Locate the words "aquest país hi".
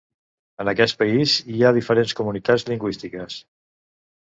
0.71-1.61